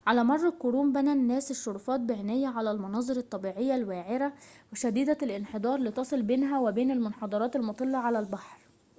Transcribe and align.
على 0.07 0.23
مر 0.23 0.47
القرون 0.47 0.93
بنى 0.93 1.11
الناس 1.13 1.51
الشرفات 1.51 1.99
بعناية 1.99 2.47
على 2.47 2.71
المناظر 2.71 3.17
الطبيعية 3.17 3.75
الوعرة 3.75 4.33
شديدة 4.73 5.17
الانحدار 5.23 5.79
لتصل 5.79 6.21
بينها 6.21 6.59
وبين 6.59 6.91
المنحدرات 6.91 7.55
المُطلّة 7.55 7.97
على 7.97 8.19
البحر 8.19 8.59